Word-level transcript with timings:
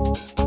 Girl, 0.00 0.43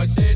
Cause 0.00 0.29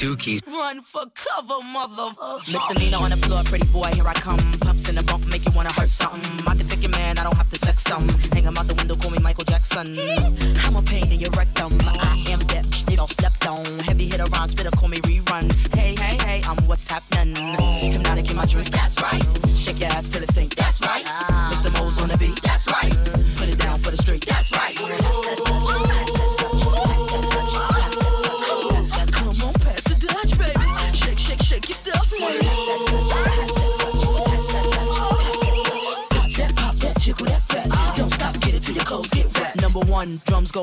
Dookies. 0.00 0.40
Run 0.46 0.80
for 0.80 1.04
cover, 1.12 1.60
motherfucker. 1.60 2.40
Mr. 2.40 2.70
Misdemeanor 2.70 2.96
on 3.04 3.10
the 3.10 3.18
floor, 3.18 3.42
pretty 3.44 3.66
boy, 3.66 3.90
here 3.92 4.08
I 4.08 4.14
come. 4.14 4.38
Pumps 4.60 4.88
in 4.88 4.94
the 4.94 5.02
bump, 5.02 5.26
make 5.26 5.44
you 5.44 5.52
wanna 5.52 5.70
hurt 5.74 5.90
something. 5.90 6.48
I 6.48 6.56
can 6.56 6.66
take 6.66 6.80
your 6.80 6.90
man, 6.92 7.18
I 7.18 7.22
don't 7.22 7.36
have 7.36 7.50
to 7.50 7.58
sex 7.58 7.82
some. 7.82 8.08
Hang 8.32 8.44
him 8.44 8.56
out 8.56 8.66
the 8.66 8.72
window, 8.72 8.96
call 8.96 9.10
me 9.10 9.18
Michael 9.18 9.44
Jackson. 9.44 10.00
I'm 10.64 10.76
a 10.76 10.82
pain 10.82 11.12
in 11.12 11.20
your 11.20 11.30
rectum. 11.32 11.78
I 11.84 12.24
am 12.30 12.40
that 12.48 12.64
they 12.86 12.96
don't 12.96 13.10
stepped 13.10 13.46
on. 13.46 13.62
Heavy 13.80 14.06
hit 14.06 14.20
around, 14.20 14.48
spitter, 14.48 14.70
call 14.70 14.88
me 14.88 14.96
rerun. 15.00 15.52
Hey, 15.76 15.94
hey, 15.94 16.16
hey, 16.24 16.40
I'm 16.48 16.56
what's 16.66 16.88
happening. 16.88 17.34
Hpnotiq 17.34 18.30
in 18.30 18.36
my 18.36 18.46
drink, 18.46 18.70
that's 18.70 18.98
right. 19.02 19.22
Shake 19.54 19.80
your 19.80 19.90
ass 19.90 20.08
till 20.08 20.22
it 20.22 20.30
stink, 20.30 20.49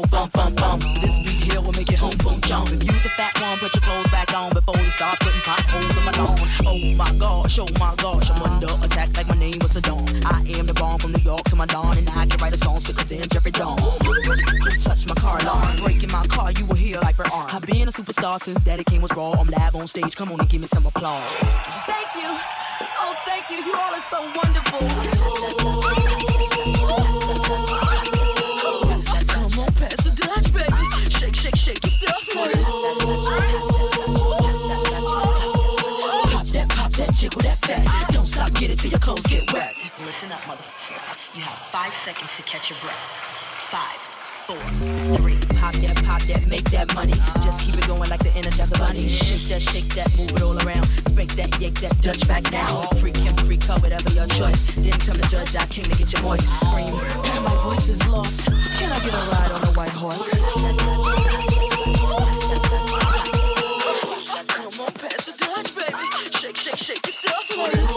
go 0.01 0.08
bump, 0.08 0.34
bump, 0.34 0.56
bump. 0.58 0.84
This 1.01 1.18
beat 1.20 1.51
here 1.51 1.62
will 1.62 1.74
make 1.74 1.89
it 1.89 1.98
home, 1.98 2.13
boom, 2.24 2.39
jump. 2.42 2.72
If 2.72 2.84
you's 2.84 3.06
a 3.06 3.10
fat 3.10 3.39
one, 3.42 3.58
put 3.58 3.74
your 3.74 3.82
clothes 3.82 4.12
back 4.12 4.34
on 4.34 4.54
before 4.54 4.77
you 4.77 4.89
start 4.92 5.20
putting 5.20 5.42
potholes 5.42 5.98
in 5.98 6.04
my 6.04 6.12
lawn. 6.12 6.38
Oh 6.66 6.77
my 6.96 7.12
gosh, 7.18 7.60
oh 7.60 7.68
my 7.80 7.96
gosh, 7.96 8.30
I'm 8.30 8.42
under 8.44 8.68
attack 8.86 9.18
like 9.18 9.27
my 9.27 9.36
name 9.36 9.58
was 9.62 9.74
Saddam. 9.74 10.25
I 10.25 10.39
am 10.60 10.66
the 10.68 10.74
bomb 10.74 11.00
from 11.00 11.13
New 11.13 11.24
York 11.24 11.44
to 11.46 11.56
my 11.56 11.66
dawn, 11.66 11.98
and 11.98 12.10
I 12.10 12.25
can 12.27 12.38
write 12.42 12.54
a 12.54 12.58
song 12.58 12.80
sicker 12.80 13.04
than 13.06 13.22
Jeffrey 13.30 13.51
Dahmer. 13.51 14.84
Touch 14.84 15.08
my 15.08 15.16
car 15.16 15.39
alarm, 15.42 15.77
breaking 15.77 16.12
my 16.12 16.25
car, 16.27 16.51
you 16.51 16.66
will 16.66 16.75
hear 16.75 17.00
like 17.00 17.16
her 17.16 17.27
arm. 17.32 17.50
I've 17.51 17.66
been 17.66 17.88
a 17.88 17.92
superstar 17.92 18.39
since 18.39 18.60
Daddy 18.60 18.84
King 18.84 19.01
was 19.01 19.12
raw. 19.16 19.32
I'm 19.32 19.48
live 19.48 19.75
on 19.75 19.88
stage, 19.88 20.16
come 20.16 20.32
on 20.32 20.39
and 20.39 20.50
give 20.50 20.62
me 20.62 20.68
some 20.68 20.86
applause. 20.86 21.24
Thank 21.89 22.10
you, 22.16 22.30
oh 23.00 23.16
thank 23.25 23.50
you, 23.50 23.58
you 23.66 23.74
all 23.74 23.94
are 23.94 24.01
so 24.12 24.22
wonderful. 24.36 24.88
Come 27.48 27.87
clothes 39.08 39.26
get 39.28 39.54
wet. 39.54 39.74
listen 40.04 40.30
up, 40.34 40.42
motherfucker. 40.42 41.16
You 41.34 41.42
have 41.42 41.58
five 41.72 41.94
seconds 41.94 42.36
to 42.36 42.44
catch 42.44 42.70
your 42.70 42.78
breath. 42.80 43.00
Five, 43.72 43.96
four, 44.44 44.60
three. 45.16 45.40
Pop 45.56 45.74
that, 45.76 45.96
pop 46.04 46.22
that, 46.24 46.46
make 46.48 46.70
that 46.72 46.94
money. 46.94 47.14
Just 47.42 47.62
keep 47.62 47.76
it 47.78 47.88
going 47.88 48.10
like 48.10 48.20
the 48.20 48.32
Energizer 48.36 48.78
Bunny. 48.78 49.08
Shake 49.08 49.48
that, 49.48 49.62
shake 49.62 49.88
that, 49.96 50.12
move 50.18 50.32
it 50.32 50.42
all 50.42 50.58
around. 50.68 50.84
Spank 51.08 51.32
that, 51.40 51.58
yank 51.62 51.80
that, 51.80 52.02
Dutch 52.02 52.28
back 52.28 52.52
now. 52.52 52.82
Freak 53.00 53.16
him, 53.16 53.34
freak 53.48 53.64
her, 53.64 53.80
whatever 53.80 54.10
your 54.10 54.28
choice. 54.28 54.76
Didn't 54.76 55.00
come 55.00 55.16
to 55.16 55.30
judge, 55.30 55.56
I 55.56 55.66
came 55.68 55.86
to 55.86 55.96
get 55.98 56.12
your 56.12 56.24
voice. 56.24 56.46
Scream, 56.60 56.92
my 57.48 57.56
voice 57.64 57.88
is 57.88 58.06
lost. 58.08 58.44
Can 58.76 58.92
I 58.92 59.00
get 59.06 59.14
a 59.14 59.24
ride 59.32 59.52
on 59.54 59.64
a 59.64 59.72
white 59.72 59.96
horse? 59.96 60.30
The. 60.32 60.98
Shake, 66.42 66.58
shake, 66.58 66.76
shake 66.76 67.06
your 67.08 67.14
stuff, 67.14 67.58
ladies. 67.58 67.97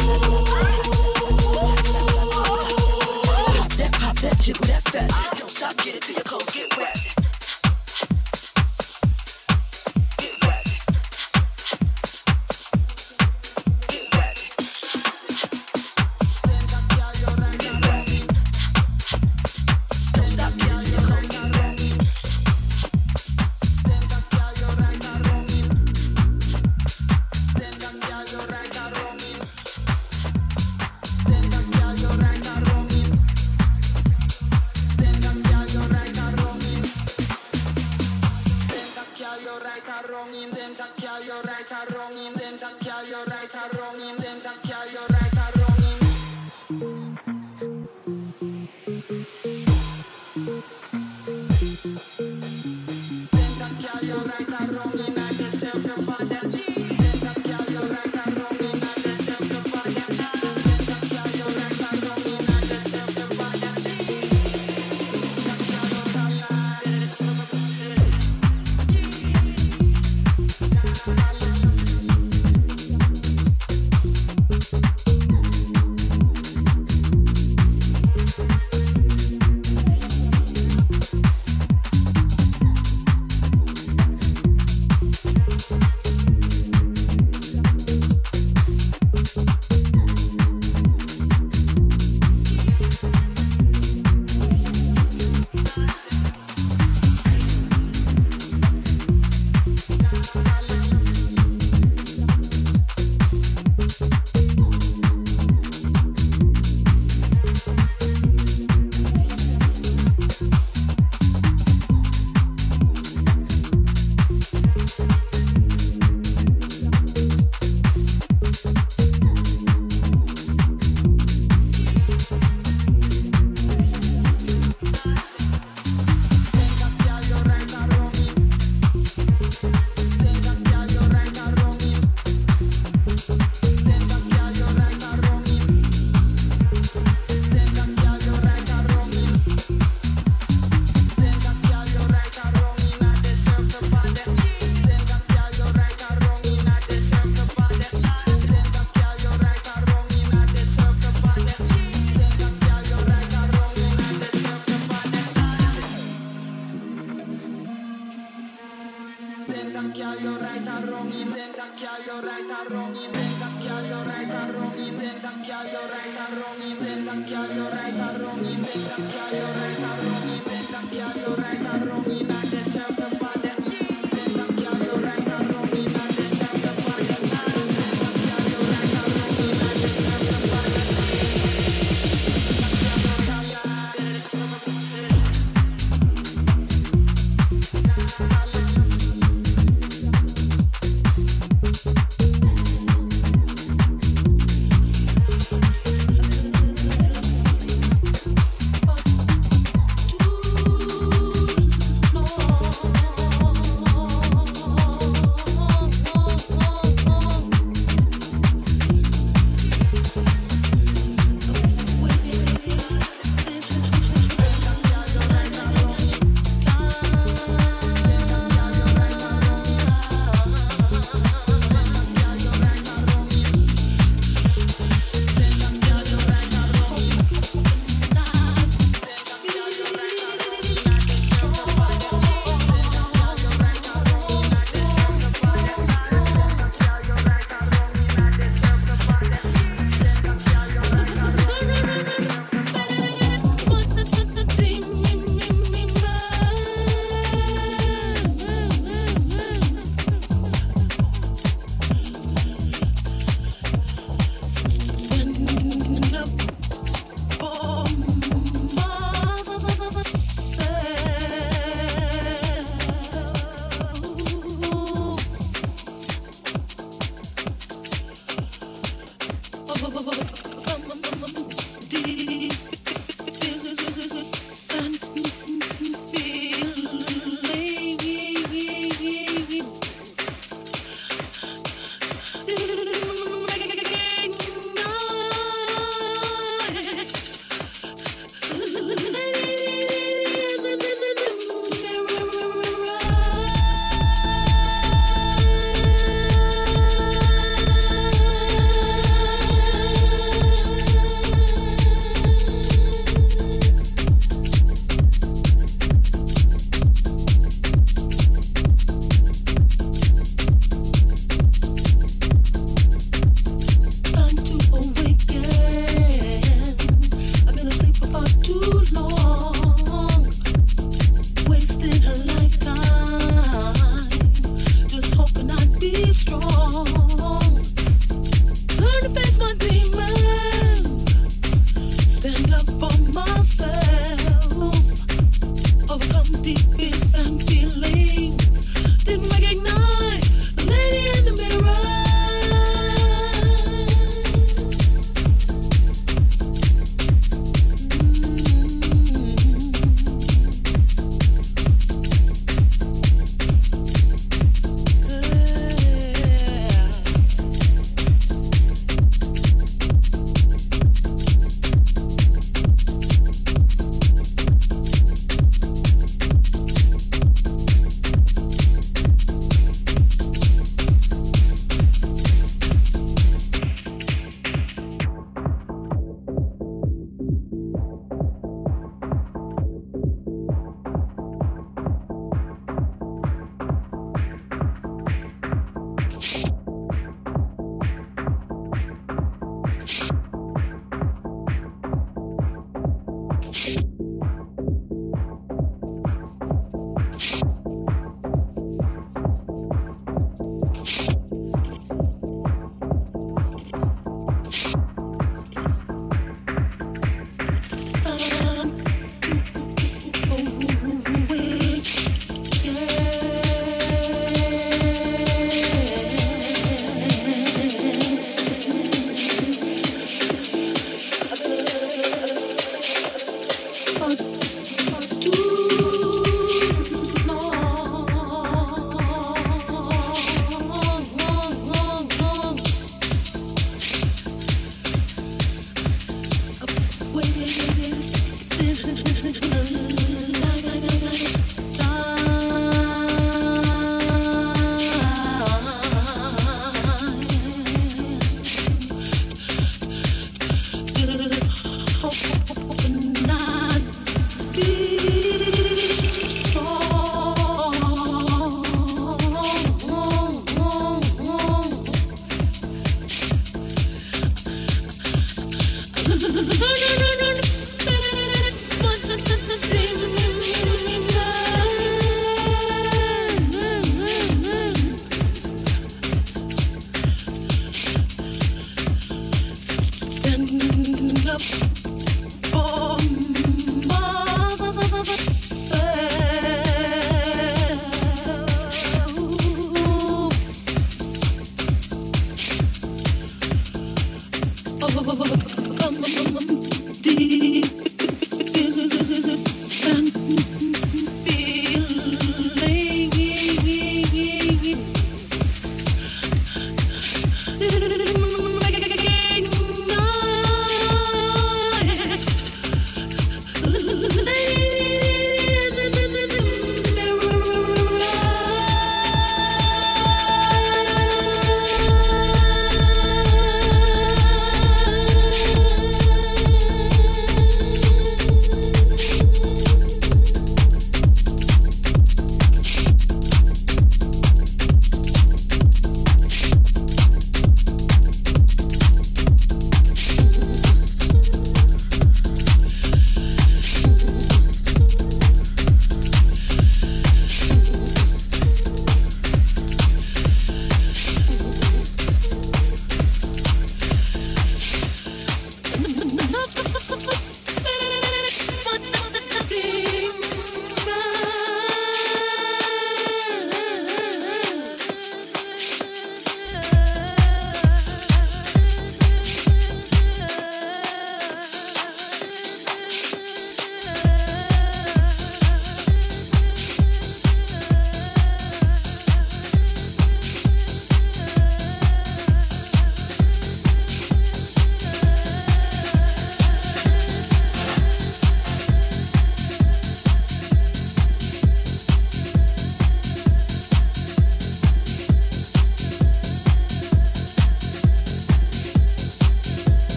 Don't 5.60 5.76
get 5.84 5.94
it 5.94 6.00
till 6.00 6.14
your 6.14 6.24
clothes 6.24 6.48
get 6.54 6.74
wet. 6.78 6.99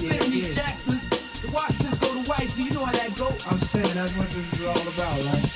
Jacksons, 0.00 1.08
the 1.42 1.48
go 2.00 2.22
to 2.22 2.62
you 2.62 2.70
know 2.70 2.86
how 2.86 2.92
that 2.92 3.14
go. 3.16 3.28
I'm 3.50 3.60
saying 3.60 3.94
that's 3.94 4.16
what 4.16 4.30
this 4.30 4.52
is 4.54 4.64
all 4.64 4.72
about, 4.72 5.24
right? 5.26 5.49